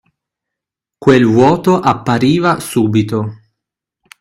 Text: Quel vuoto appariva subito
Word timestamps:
Quel 0.97 1.23
vuoto 1.27 1.75
appariva 1.77 2.59
subito 2.59 3.35